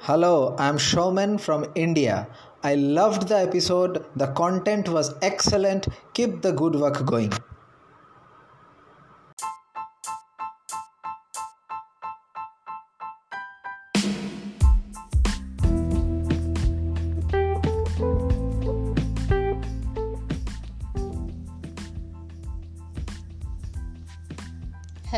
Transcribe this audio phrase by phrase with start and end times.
[0.00, 2.26] Hello, I'm Showman from India.
[2.64, 4.04] I loved the episode.
[4.16, 5.86] The content was excellent.
[6.12, 7.32] Keep the good work going.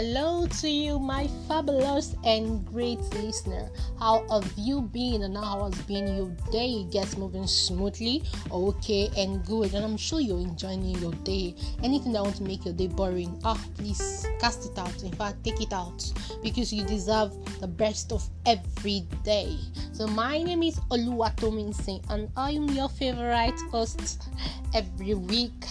[0.04, 3.70] Hello to you, my fabulous and great listener.
[3.98, 6.84] How have you been and how has been your day?
[6.90, 8.22] Gets moving smoothly,
[8.52, 9.72] okay, and good.
[9.72, 11.54] And I'm sure you're enjoying your day.
[11.82, 15.02] Anything that want to make your day boring, ah, please cast it out.
[15.02, 16.04] In fact, take it out
[16.42, 19.56] because you deserve the best of every day.
[19.92, 24.28] So my name is Oluwatominsin, and I'm your favorite host
[24.74, 25.64] every week.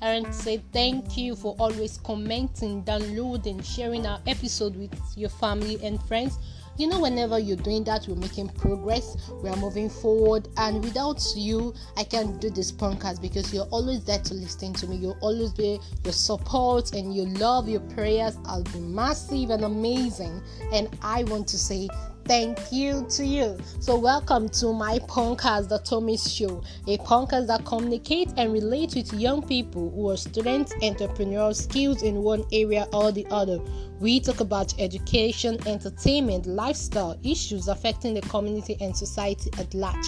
[0.00, 5.28] I want to say thank you for always commenting, downloading, sharing our episode with your
[5.28, 6.38] family and friends.
[6.76, 11.22] You know, whenever you're doing that, we're making progress, we are moving forward, and without
[11.36, 14.96] you, I can't do this podcast because you're always there to listen to me.
[14.96, 20.42] You'll always be your support and your love, your prayers have been massive and amazing.
[20.72, 21.88] And I want to say
[22.24, 23.58] thank you to you.
[23.80, 29.12] So, welcome to my podcast, The Thomas Show, a podcast that communicates and relates with
[29.12, 33.60] young people who are students, entrepreneurial skills in one area or the other.
[34.00, 40.06] We talk about education, entertainment, lifestyle issues affecting the community and society at large.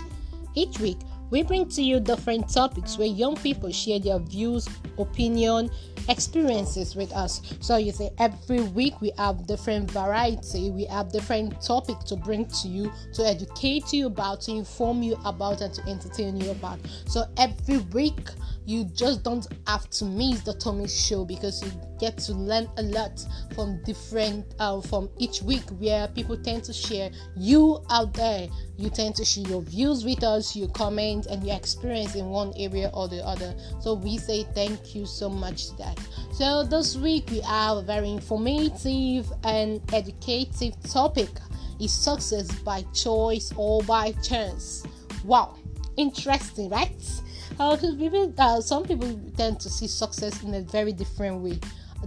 [0.55, 0.99] Each week,
[1.31, 5.71] we bring to you different topics where young people share their views, opinion,
[6.09, 7.43] experiences with us.
[7.61, 12.47] So you see, every week we have different variety, we have different topic to bring
[12.47, 16.79] to you, to educate you about, to inform you about, and to entertain you about.
[17.07, 18.31] So every week
[18.67, 22.83] you just don't have to miss the Tommy show because you get to learn a
[22.83, 27.11] lot from different uh, from each week where people tend to share.
[27.37, 31.57] You out there you tend to share your views with us your comments and your
[31.57, 33.55] experience in one area or the other.
[33.81, 36.01] So we say thank you so much to that.
[36.33, 41.31] So this week we have a very informative and educative topic.
[41.79, 44.83] Is success by choice or by chance?
[45.25, 45.57] Wow
[45.97, 47.23] interesting right
[47.57, 51.59] because uh, people, uh, some people tend to see success in a very different way.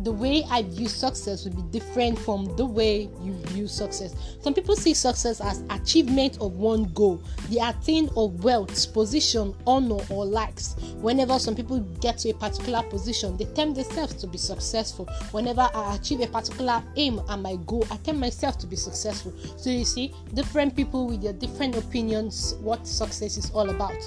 [0.02, 4.14] The way I view success would be different from the way you view success.
[4.40, 9.98] Some people see success as achievement of one goal, the attain of wealth, position, honor,
[10.12, 10.76] or likes.
[11.02, 15.06] Whenever some people get to a particular position, they tempt themselves to be successful.
[15.32, 19.34] Whenever I achieve a particular aim and my goal, I tempt myself to be successful.
[19.58, 23.98] So you see, different people with their different opinions, what success is all about.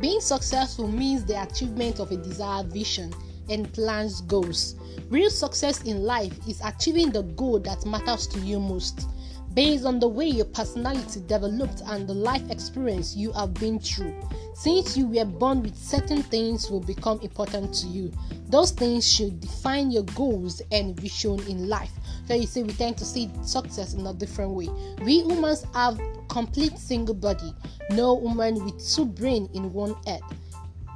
[0.00, 3.14] Being successful means the achievement of a desired vision
[3.48, 4.74] and plans goals.
[5.08, 9.06] Real success in life is achieving the goal that matters to you most,
[9.56, 14.14] based on the way your personality developed and the life experience you have been through.
[14.54, 18.12] Since you were born with certain things will become important to you.
[18.48, 21.90] Those things should define your goals and vision in life.
[22.26, 24.68] So you see, we tend to see success in a different way.
[25.02, 27.54] We humans have complete single body,
[27.92, 30.20] no woman with two brain in one head.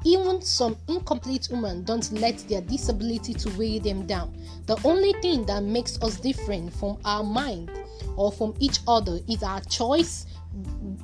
[0.05, 4.37] Even some incomplete women don't let their disability to weigh them down.
[4.67, 7.71] The only thing that makes us different from our mind
[8.17, 10.27] or from each other is our choice,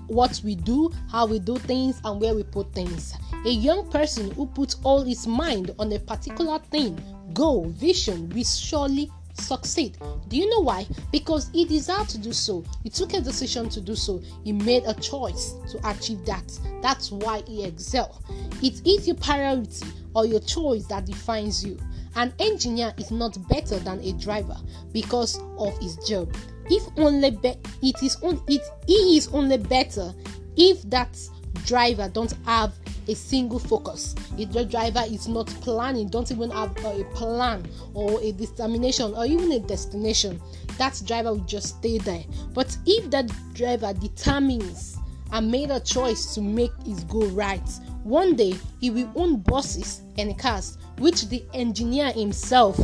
[0.06, 3.14] what we do, how we do things, and where we put things.
[3.44, 7.00] A young person who puts all his mind on a particular thing,
[7.32, 9.98] goal, vision, will surely succeed.
[10.28, 10.86] Do you know why?
[11.12, 12.64] Because he desired to do so.
[12.82, 14.20] He took a decision to do so.
[14.44, 16.58] He made a choice to achieve that.
[16.82, 18.22] That's why he excel.
[18.62, 21.78] It is your priority or your choice that defines you.
[22.16, 24.56] An engineer is not better than a driver
[24.92, 26.34] because of his job.
[26.68, 30.12] If only be- it is on it he is only better
[30.56, 31.16] if that
[31.64, 32.72] driver don't have
[33.08, 34.14] a single focus.
[34.36, 39.26] If the driver is not planning, don't even have a plan or a determination or
[39.26, 40.40] even a destination,
[40.78, 42.24] that driver will just stay there.
[42.52, 44.98] But if that driver determines
[45.32, 47.68] and made a choice to make his goal right,
[48.02, 52.78] one day he will own buses and cars, which the engineer himself,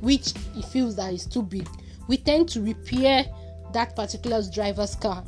[0.00, 1.68] which he feels that is too big,
[2.08, 3.24] we tend to repair
[3.72, 5.22] that particular driver's car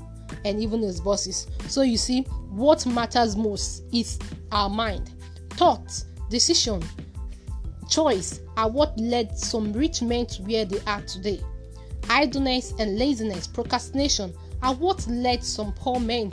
[0.44, 1.46] and even his bosses.
[1.68, 4.18] So you see, what matters most is
[4.50, 5.10] our mind.
[5.50, 6.82] Thoughts, decision,
[7.88, 11.40] choice are what led some rich men to where they are today.
[12.08, 14.32] Idleness and laziness, procrastination
[14.62, 16.32] are what led some poor men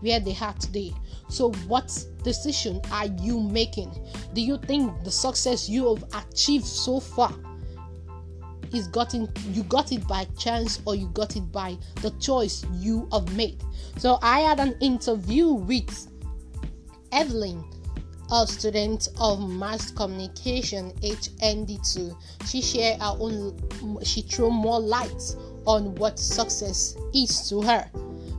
[0.00, 0.92] where they are today.
[1.28, 3.92] So, what decision are you making?
[4.34, 7.32] Do you think the success you have achieved so far
[8.74, 13.08] is gotten you got it by chance or you got it by the choice you
[13.12, 13.62] have made.
[13.96, 16.08] So I had an interview with
[17.12, 17.64] Evelyn,
[18.30, 22.16] a student of mass communication HND2.
[22.46, 23.58] She shared her own
[24.04, 25.36] she threw more light
[25.66, 27.90] on what success is to her.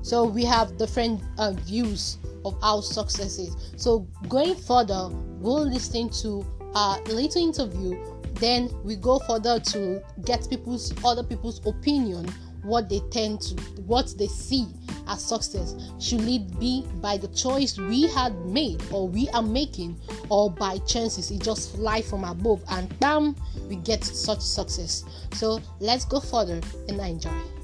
[0.02, 3.56] So we have different uh, views of how success is.
[3.76, 5.10] So going further,
[5.40, 6.46] we'll listen to
[6.76, 7.98] a little interview.
[8.36, 12.26] Then we go further to get people's other people's opinion,
[12.64, 14.68] what they tend to, what they see
[15.08, 15.76] as success.
[16.00, 20.00] Should it be by the choice we had made or we are making,
[20.30, 21.32] or by chances?
[21.32, 23.36] It just fly from above, and bam,
[23.68, 25.04] we get such success.
[25.34, 27.59] So let's go further and enjoy.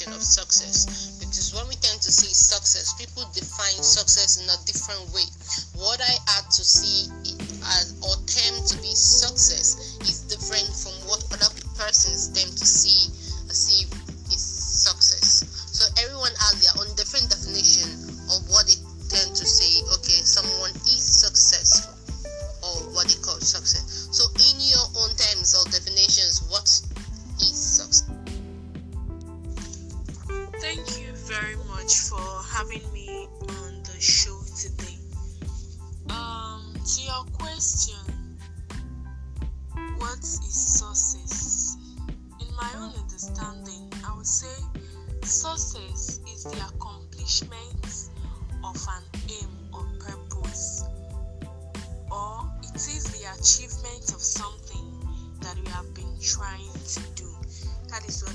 [0.00, 1.18] Definition of success.
[1.20, 5.28] Because when we tend to say success, people define success in a different way.
[30.72, 32.22] Thank you very much for
[32.54, 34.98] having me on the show today.
[36.10, 37.98] Um, to your question,
[39.98, 41.76] what is success?
[42.38, 44.62] In my own understanding, I would say
[45.24, 48.08] success is the accomplishment
[48.62, 50.84] of an aim or purpose,
[52.12, 54.86] or it is the achievement of something
[55.40, 57.28] that we have been trying to do.
[57.88, 58.29] That is what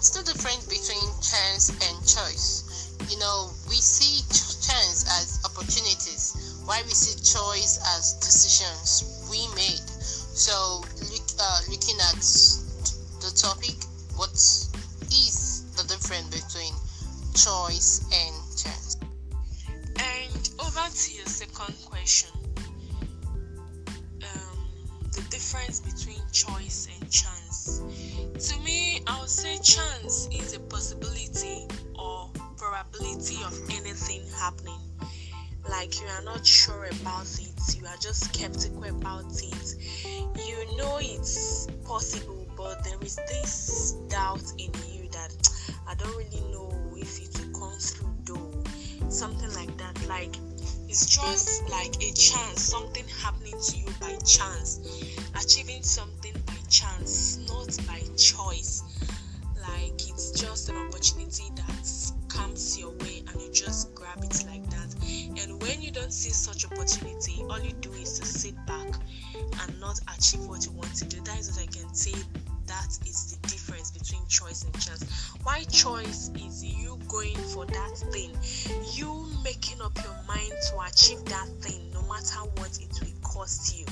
[0.00, 2.96] what's the difference between chance and choice?
[3.12, 9.44] You know, we see ch- chance as opportunities, while we see choice as decisions we
[9.52, 9.84] made.
[10.00, 13.76] So, look, uh, looking at the topic,
[14.16, 16.72] what is the difference between
[17.36, 18.96] choice and chance?
[20.00, 22.32] And over to your second question.
[24.24, 24.64] Um,
[25.12, 26.99] the difference between choice and
[27.78, 34.80] To me, I would say chance is a possibility or probability of anything happening.
[35.68, 39.76] Like you are not sure about it, you are just skeptical about it.
[40.14, 45.50] You know it's possible, but there is this doubt in you that
[45.88, 48.64] I don't really know if it will come through though.
[49.10, 49.96] Something like that.
[50.08, 50.34] Like
[50.88, 54.80] it's just like a chance, something happening to you by chance,
[55.36, 57.39] achieving something by chance.
[59.72, 64.68] Like it's just an opportunity that comes your way and you just grab it like
[64.70, 64.94] that.
[65.40, 68.94] And when you don't see such opportunity, all you do is to sit back
[69.62, 71.20] and not achieve what you want to do.
[71.22, 72.14] That is what I can say.
[72.66, 75.04] That is the difference between choice and chance.
[75.42, 78.30] Why choice is you going for that thing,
[78.94, 83.78] you making up your mind to achieve that thing no matter what it will cost
[83.78, 83.86] you.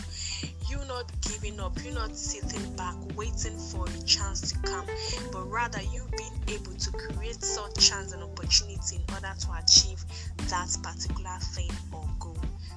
[0.68, 4.86] You not giving up, you not sitting back waiting for a chance to come,
[5.32, 10.04] but rather you being able to create such chance and opportunity in order to achieve
[10.50, 12.36] that particular thing or goal.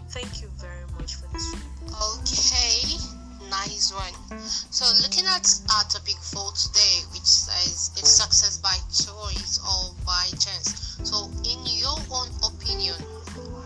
[0.10, 1.56] Thank you very much for this.
[2.14, 2.94] Okay,
[3.50, 4.40] nice one.
[4.70, 10.28] So, looking at our topic for today, which says if success by choice or by
[10.38, 11.00] chance.
[11.04, 13.02] So, in your own opinion,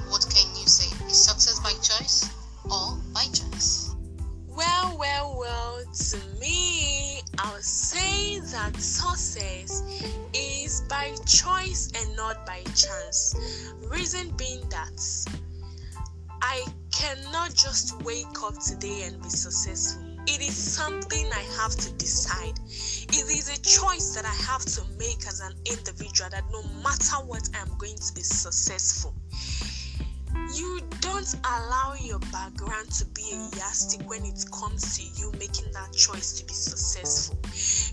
[0.08, 0.88] what can you say?
[1.08, 2.35] Is success by choice
[2.70, 3.96] by chance?
[4.48, 9.84] Well, well, well, to me, I would say that success
[10.34, 13.36] is by choice and not by chance.
[13.90, 15.00] Reason being that
[16.42, 20.04] I cannot just wake up today and be successful.
[20.28, 22.58] It is something I have to decide.
[22.68, 27.18] It is a choice that I have to make as an individual that no matter
[27.26, 29.14] what, I'm going to be successful.
[30.54, 35.72] You don't allow your background to be a yardstick when it comes to you making
[35.74, 37.38] that choice to be successful.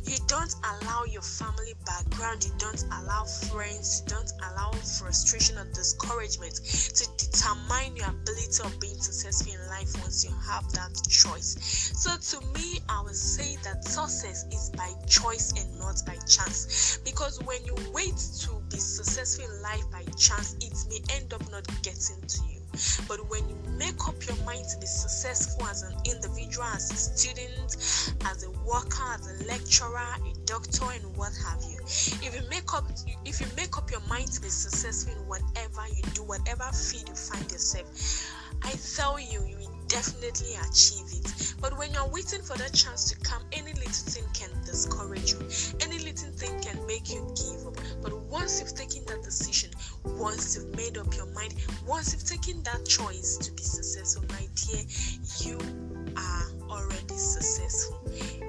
[0.04, 5.64] You don't allow your family background, you don't allow friends, you don't allow frustration or
[5.72, 11.56] discouragement to determine your ability of being successful in life once you have that choice.
[11.94, 16.98] So, to me, I would say that success is by choice and not by chance.
[17.04, 21.48] Because when you wait to be successful in life by chance, it may end up
[21.50, 22.61] not getting to you.
[23.08, 26.96] But when you make up your mind to be successful as an individual, as a
[26.96, 27.76] student,
[28.24, 32.72] as a worker, as a lecturer, a doctor, and what have you, if you make
[32.72, 32.84] up
[33.24, 37.08] if you make up your mind to be successful in whatever you do, whatever field
[37.08, 37.86] you find yourself,
[38.64, 41.54] I tell you, you will definitely achieve it.
[41.60, 43.91] But when you're waiting for that chance to come, any little
[52.46, 54.82] once that choice to be successful, my dear,
[55.40, 55.58] you
[56.16, 58.00] are already successful.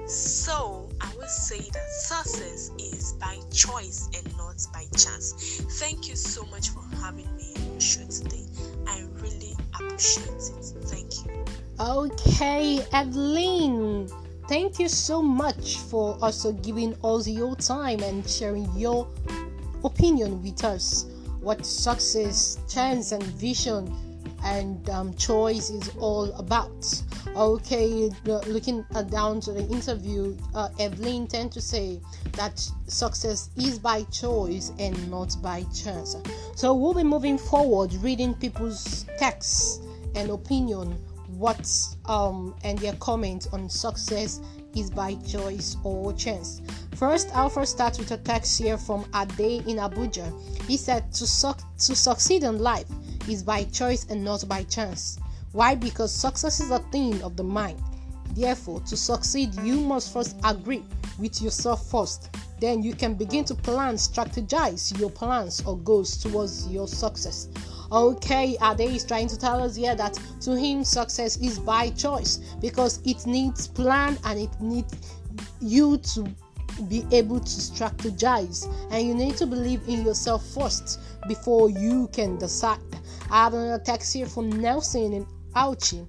[0.06, 5.60] So I will say that success is by choice and not by chance.
[5.78, 8.46] Thank you so much for having me on your show today.
[8.86, 10.64] I really appreciate it.
[10.84, 11.44] Thank you.
[11.80, 14.08] Okay, Evelyn.
[14.48, 19.08] Thank you so much for also giving us your time and sharing your
[19.84, 21.06] opinion with us.
[21.44, 23.94] What success, chance, and vision
[24.42, 27.02] and um, choice is all about.
[27.36, 32.00] Okay, looking uh, down to the interview, uh, Evelyn tend to say
[32.32, 36.16] that success is by choice and not by chance.
[36.54, 39.80] So we'll be moving forward, reading people's texts
[40.14, 40.96] and opinion,
[41.36, 41.68] what
[42.06, 44.40] um and their comments on success
[44.76, 46.60] is by choice or chance.
[46.96, 47.48] First, I'll
[47.98, 50.32] with a text here from Ade in Abuja.
[50.66, 52.88] He said, "To suc- to succeed in life."
[53.28, 55.18] is by choice and not by chance.
[55.52, 55.74] Why?
[55.74, 57.80] Because success is a thing of the mind.
[58.34, 60.84] Therefore, to succeed, you must first agree
[61.18, 62.30] with yourself first.
[62.60, 67.48] Then you can begin to plan, strategize your plans or goals towards your success.
[67.92, 72.38] Okay, Ade is trying to tell us here that to him success is by choice
[72.60, 75.18] because it needs plan and it needs
[75.60, 76.26] you to
[76.88, 80.98] be able to strategize and you need to believe in yourself first
[81.28, 82.80] before you can decide
[83.30, 86.06] I have another text here from Nelson in Auchi.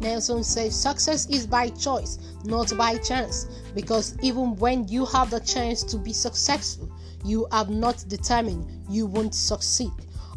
[0.00, 5.40] Nelson says success is by choice, not by chance, because even when you have the
[5.40, 6.90] chance to be successful,
[7.24, 9.90] you have not determined you won't succeed.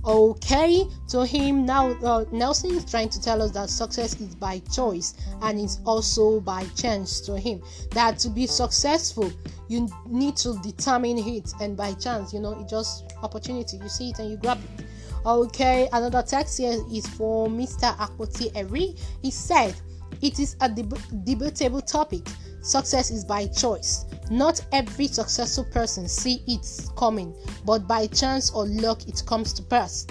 [0.07, 4.59] Okay, to him now, uh, Nelson is trying to tell us that success is by
[4.71, 7.61] choice and it's also by chance to him.
[7.91, 9.29] That to be successful,
[9.67, 13.77] you need to determine it, and by chance, you know, it's just opportunity.
[13.83, 14.85] You see it and you grab it.
[15.25, 17.93] Okay, another text here is for Mr.
[17.97, 18.95] Akoti Eri.
[19.21, 19.75] He said,
[20.21, 22.25] It is a deb- debatable topic.
[22.67, 24.03] Success is by choice.
[24.29, 27.33] Not every successful person see it coming,
[27.65, 30.05] but by chance or luck it comes to pass.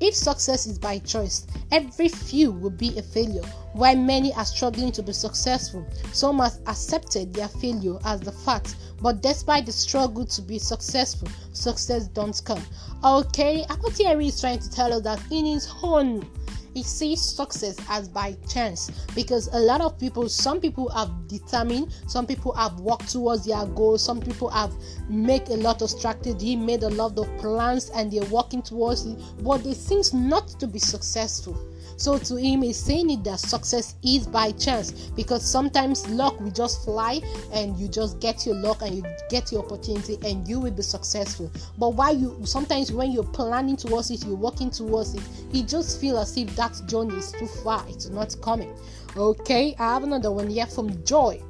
[0.00, 4.90] If success is by choice, every few will be a failure, while many are struggling
[4.90, 5.86] to be successful.
[6.12, 11.28] Some have accepted their failure as the fact, but despite the struggle to be successful,
[11.52, 12.62] success don't come.
[13.04, 16.28] Okay, Akotieri is trying to tell us that in his own
[16.74, 21.92] he sees success as by chance because a lot of people some people have determined
[22.06, 24.72] some people have worked towards their goals some people have
[25.08, 29.18] made a lot of strategy made a lot of plans and they're working towards it
[29.42, 31.58] but they seem not to be successful
[32.00, 36.50] so to him, he's saying it that success is by chance because sometimes luck will
[36.50, 37.20] just fly
[37.52, 40.80] and you just get your luck and you get your opportunity and you will be
[40.80, 41.52] successful.
[41.76, 46.00] But why you sometimes when you're planning towards it, you're working towards it, it just
[46.00, 48.74] feels as if that journey is too far, it's not coming.
[49.14, 51.42] Okay, I have another one here from Joy.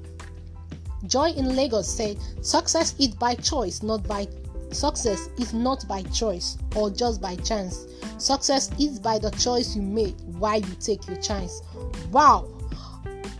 [1.06, 4.26] Joy in Lagos said, Success is by choice, not by
[4.72, 7.86] success is not by choice or just by chance.
[8.18, 11.62] Success is by the choice you make while you take your chance.
[12.10, 12.48] Wow!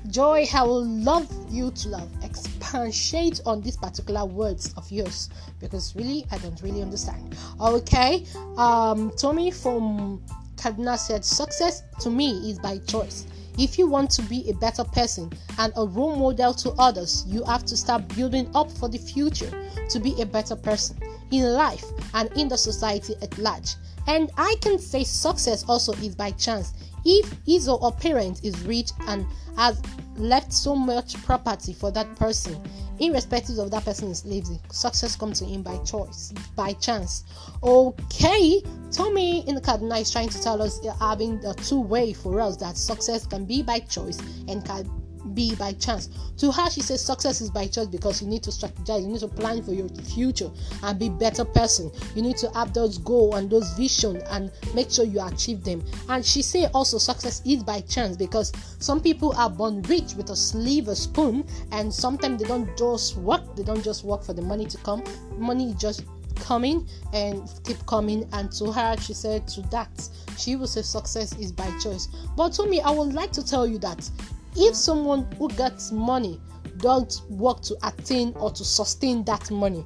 [0.09, 2.11] Joy, I will love you to love.
[2.25, 7.37] Expatiate on these particular words of yours because really I don't really understand.
[7.61, 10.23] Okay, um, Tommy from
[10.57, 13.27] Kaduna said, Success to me is by choice.
[13.61, 17.45] If you want to be a better person and a role model to others, you
[17.45, 19.53] have to start building up for the future
[19.91, 20.97] to be a better person
[21.31, 23.75] in life and in the society at large.
[24.07, 26.73] And I can say success also is by chance.
[27.05, 29.27] If his or her parent is rich and
[29.57, 29.81] has
[30.17, 32.63] left so much property for that person,
[32.99, 37.25] irrespective of that person is lazy, success comes to him by choice, by chance.
[37.63, 42.13] Okay, Tommy in the Kaduna is trying to tell us uh, having a two way
[42.13, 45.00] for us that success can be by choice and can
[45.35, 46.09] be by chance.
[46.39, 49.21] To her, she says success is by choice because you need to strategize, you need
[49.21, 50.51] to plan for your future
[50.83, 51.91] and be better person.
[52.15, 55.85] You need to have those goals and those vision and make sure you achieve them.
[56.09, 60.31] And she say also success is by chance because some people are born rich with
[60.31, 63.57] a silver spoon, and sometimes they don't just work.
[63.57, 65.03] They don't just work for the money to come.
[65.39, 66.05] Money just
[66.41, 70.09] coming and keep coming and to her she said to that
[70.39, 73.67] she will say success is by choice but to me i would like to tell
[73.67, 74.09] you that
[74.57, 76.41] if someone who gets money
[76.79, 79.85] don't work to attain or to sustain that money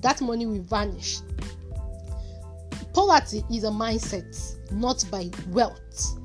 [0.00, 1.20] that money will vanish.
[2.92, 6.18] Poverty is a mindset not by wealth.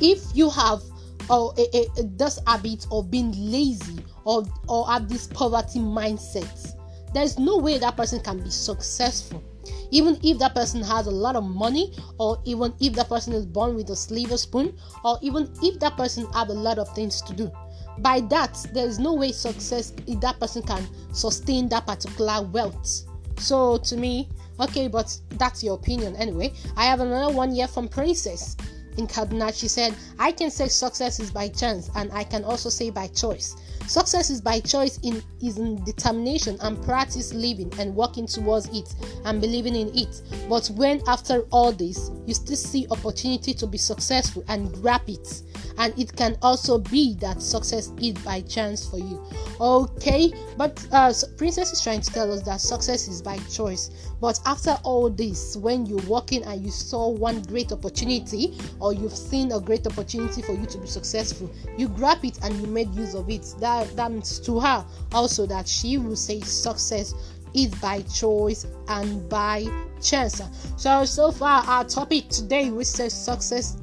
[0.00, 0.80] If you have
[1.28, 6.74] or a, a, this habit of being lazy or or have this poverty mindset
[7.12, 9.42] there's no way that person can be successful
[9.90, 13.46] even if that person has a lot of money or even if that person is
[13.46, 17.20] born with a silver spoon or even if that person have a lot of things
[17.22, 17.50] to do.
[17.98, 23.04] By that there is no way success if that person can sustain that particular wealth.
[23.38, 24.28] So to me
[24.60, 26.16] okay but that's your opinion.
[26.16, 28.56] Anyway i have another one here from princess
[28.96, 32.68] in kaduna she said i can say success is by chance and i can also
[32.68, 33.56] say by choice
[33.88, 38.94] Success is by choice in is in determination and practice living and working towards it
[39.24, 40.22] and believing in it.
[40.48, 45.42] But when after all this you still see opportunity to be successful and grab it,
[45.78, 49.22] and it can also be that success is by chance for you.
[49.60, 53.90] Okay, but uh, Princess is trying to tell us that success is by choice.
[54.20, 59.16] But after all this, when you're working and you saw one great opportunity, or you've
[59.16, 62.94] seen a great opportunity for you to be successful, you grab it and you made
[62.94, 63.54] use of it.
[63.60, 67.14] That that to her also that she will say success
[67.54, 69.66] is by choice and by
[70.02, 70.42] chance.
[70.76, 73.78] So so far our topic today which says success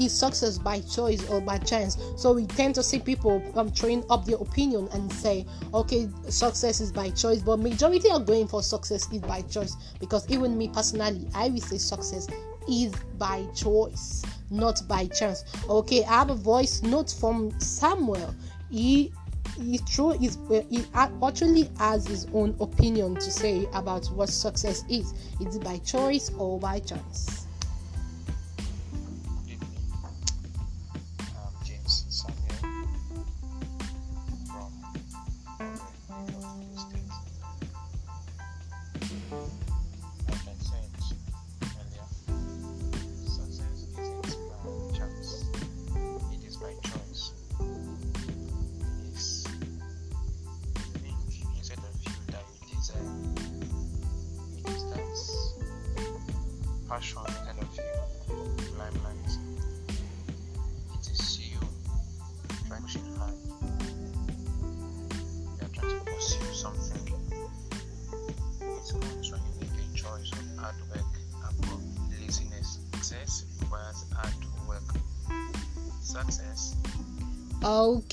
[0.00, 1.98] is success by choice or by chance.
[2.16, 6.80] So we tend to see people um, throwing up their opinion and say, okay, success
[6.80, 10.68] is by choice, but majority are going for success is by choice because even me
[10.68, 12.28] personally, I will say success
[12.68, 15.44] is by choice, not by chance.
[15.68, 18.34] Okay, I have a voice note from Samuel.
[18.70, 19.12] He
[19.56, 20.62] he true he uh,
[20.94, 25.12] uh, actually has his own opinion to say about what success is.
[25.40, 27.46] Is it by choice or by chance?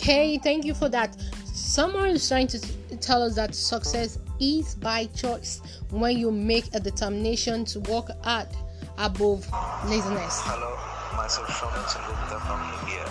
[0.08, 1.20] Okay, thank you for that.
[1.52, 2.60] Someone is trying to
[3.02, 5.60] tell us that success is by choice
[5.92, 8.48] when you make a determination to work hard
[8.98, 9.44] above
[9.84, 10.40] laziness.
[10.48, 10.80] Hello,
[11.20, 13.04] myself Shravan Sengupta from India.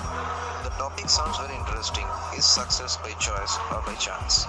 [0.65, 2.09] The topic sounds very interesting.
[2.33, 4.49] Is success by choice or by chance?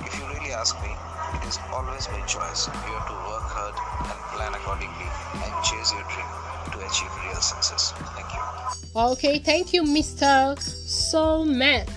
[0.00, 0.96] If you really ask me,
[1.36, 2.72] it is always by choice.
[2.88, 5.12] You have to work hard and plan accordingly
[5.44, 6.30] and chase your dream
[6.72, 7.92] to achieve real success.
[8.16, 8.61] Thank you.
[8.94, 10.56] Okay, thank you, Mr.
[10.58, 11.88] Soulman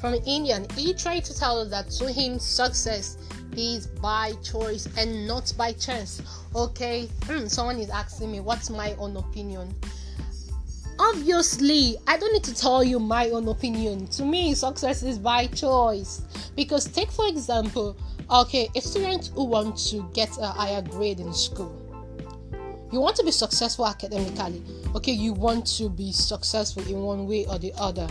[0.00, 0.66] from Indian.
[0.76, 3.16] He tried to tell us that to him success
[3.56, 6.20] is by choice and not by chance.
[6.54, 9.74] Okay, hmm, someone is asking me what's my own opinion.
[10.98, 14.06] Obviously, I don't need to tell you my own opinion.
[14.08, 16.22] To me, success is by choice.
[16.54, 17.96] Because, take for example,
[18.30, 21.74] okay, a student who wants to get a higher grade in school,
[22.94, 24.62] you want to be successful academically,
[24.94, 28.08] okay, you want to be successful in one way or the other,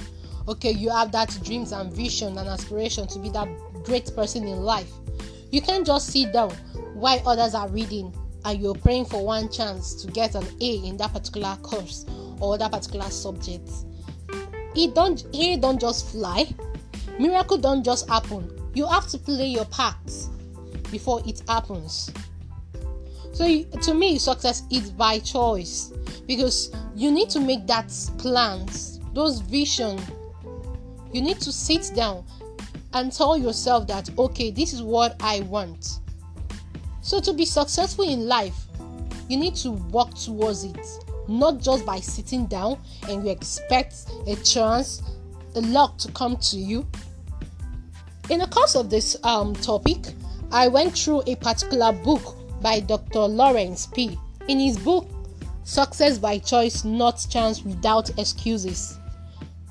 [0.47, 3.47] okay, you have that dreams and vision and aspiration to be that
[3.83, 4.91] great person in life
[5.53, 6.49] you can't just sit down
[6.95, 8.11] while others are reading
[8.43, 12.07] and you're praying for one chance to get an A in that particular course
[12.39, 13.69] or that particular subject.
[14.75, 16.51] It don't it don't just fly.
[17.19, 18.49] Miracle don't just happen.
[18.73, 19.95] You have to play your part
[20.89, 22.11] before it happens.
[23.33, 25.91] So to me, success is by choice
[26.27, 29.99] because you need to make that plans, those vision.
[31.11, 32.25] You need to sit down
[32.93, 35.99] and tell yourself that, okay, this is what I want.
[37.01, 38.55] So, to be successful in life,
[39.27, 40.87] you need to work towards it,
[41.27, 45.01] not just by sitting down and you expect a chance
[45.55, 46.87] a luck to come to you?
[48.29, 49.97] In the course of this um, topic,
[50.51, 53.19] I went through a particular book by Dr.
[53.19, 54.17] Lawrence P.
[54.47, 55.07] In his book,
[55.65, 58.97] Success by Choice, Not Chance Without Excuses,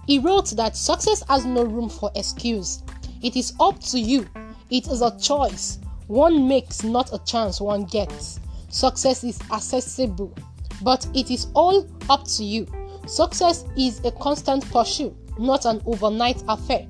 [0.06, 2.82] he wrote that success has no room for excuse.
[3.22, 4.28] It is up to you.
[4.70, 5.78] It is a choice.
[6.08, 8.40] One makes, not a chance one gets.
[8.68, 10.34] Success is accessible,
[10.82, 12.66] but it is all up to you.
[13.06, 16.86] Success is a constant pursuit, not an overnight affair.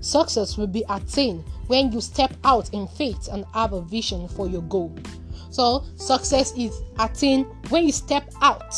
[0.00, 4.48] Success will be attained when you step out in faith and have a vision for
[4.48, 4.96] your goal.
[5.52, 8.74] So, success is attained when you step out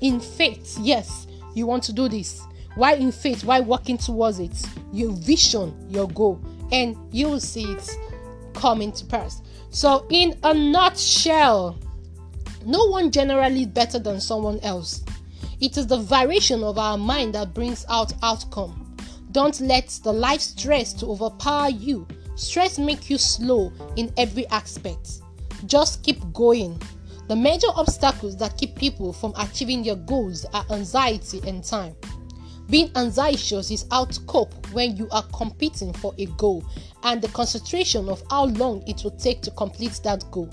[0.00, 0.78] in faith.
[0.80, 2.40] Yes, you want to do this.
[2.76, 3.42] Why in faith?
[3.42, 4.64] Why working towards it?
[4.92, 7.90] Your vision your goal, and you will see it
[8.54, 9.42] coming to pass.
[9.70, 11.80] So, in a nutshell,
[12.64, 15.02] no one generally is better than someone else.
[15.60, 18.96] It is the variation of our mind that brings out outcome.
[19.32, 22.06] Don't let the life stress to overpower you.
[22.36, 25.22] Stress make you slow in every aspect.
[25.66, 26.80] Just keep going.
[27.28, 31.94] The major obstacles that keep people from achieving their goals are anxiety and time.
[32.70, 36.64] Being anxious is how to cope when you are competing for a goal
[37.02, 40.50] and the concentration of how long it will take to complete that goal.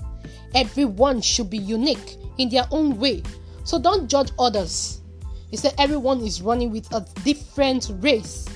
[0.54, 3.22] Everyone should be unique in their own way,
[3.64, 5.02] so don't judge others.
[5.50, 8.46] He said everyone is running with a different race.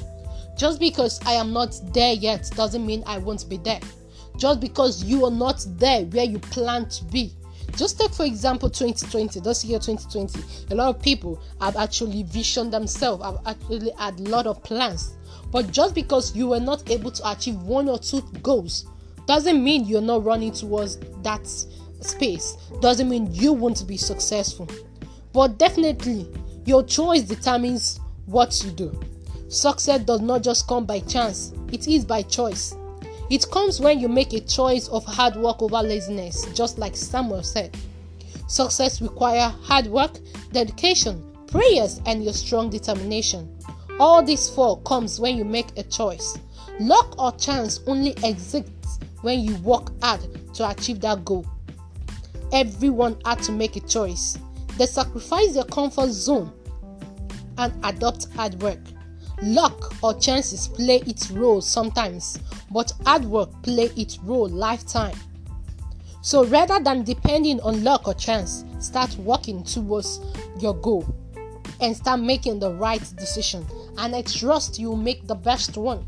[0.56, 3.80] Just because I am not there yet doesn't mean I won't be there.
[4.40, 7.30] Just because you are not there where you plan to be.
[7.76, 10.72] Just take for example 2020, this year 2020.
[10.72, 15.14] A lot of people have actually visioned themselves, have actually had a lot of plans.
[15.52, 18.86] But just because you were not able to achieve one or two goals
[19.26, 21.46] doesn't mean you're not running towards that
[22.00, 22.56] space.
[22.80, 24.66] Doesn't mean you won't be successful.
[25.34, 26.26] But definitely
[26.64, 28.98] your choice determines what you do.
[29.48, 32.74] Success does not just come by chance, it is by choice.
[33.30, 37.44] It comes when you make a choice of hard work over laziness, just like Samuel
[37.44, 37.76] said.
[38.48, 40.18] Success requires hard work,
[40.50, 43.56] dedication, prayers, and your strong determination.
[44.00, 46.38] All these four comes when you make a choice.
[46.80, 50.20] Luck or chance only exists when you work hard
[50.54, 51.46] to achieve that goal.
[52.52, 54.38] Everyone had to make a choice.
[54.76, 56.52] They sacrifice their comfort zone
[57.58, 58.80] and adopt hard work.
[59.42, 62.38] Luck or chances play its role sometimes,
[62.70, 65.16] but hard work play its role lifetime.
[66.22, 70.20] So rather than depending on luck or chance, start working towards
[70.58, 71.06] your goal
[71.80, 73.66] and start making the right decision.
[73.96, 76.06] And I trust you'll make the best one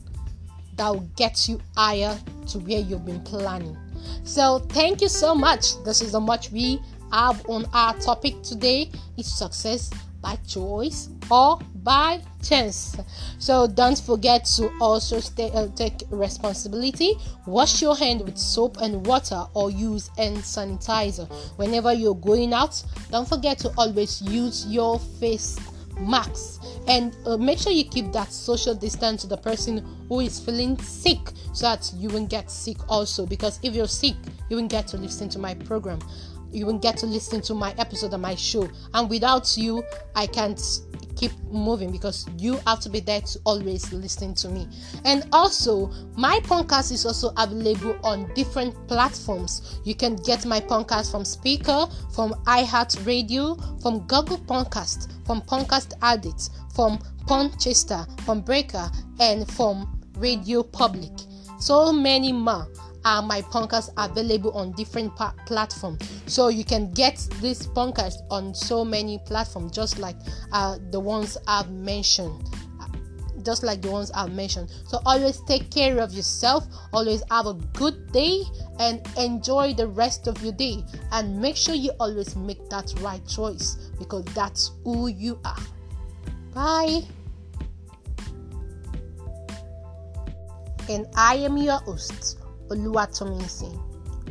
[0.77, 2.19] that will get you higher
[2.49, 3.77] to where you've been planning.
[4.25, 5.83] So thank you so much.
[5.85, 6.81] This is how much we
[7.13, 8.91] have on our topic today.
[9.17, 9.91] Is success
[10.23, 12.97] by choice or by chance.
[13.39, 17.15] So don't forget to also stay, uh, take responsibility.
[17.47, 21.31] Wash your hand with soap and water or use hand sanitizer.
[21.59, 25.59] Whenever you're going out, don't forget to always use your face
[26.01, 30.41] mask and uh, make sure you keep that social distance to the person who is
[30.41, 31.19] feeling sick
[31.53, 34.17] so that you won't get sick also because if you're sick
[34.49, 35.99] you won't get to listen to my program
[36.53, 38.69] you won't get to listen to my episode of my show.
[38.95, 39.83] And without you
[40.15, 40.61] i can't
[41.17, 44.67] keep moving because you have to be there to always listen to me.
[45.05, 49.81] And also my podcast is also available on different platforms.
[49.85, 56.51] You can get my podcast from Spreaker from iheartradio from google podcast from podcast addict
[56.75, 61.13] from Podchaser, from breaker and from radio public.
[61.61, 62.67] So many more
[63.05, 68.55] are my podcasts available on different pa- platforms so you can get this podcast on
[68.55, 70.17] so many platforms just like
[70.53, 72.49] uh, the ones i've mentioned
[73.45, 74.71] just like the ones I've mentioned.
[74.87, 78.43] So always take care of yourself, always have a good day,
[78.79, 80.85] and enjoy the rest of your day.
[81.11, 85.59] And make sure you always make that right choice because that's who you are.
[86.55, 87.03] Bye.
[90.89, 92.39] And I am your host,
[92.73, 93.79] Oluwatominsin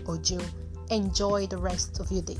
[0.08, 0.42] Ojo.
[0.90, 2.40] Enjoy the rest of your day.